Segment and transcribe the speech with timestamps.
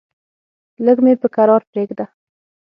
[0.85, 2.05] لږ مې په کرار پرېږده!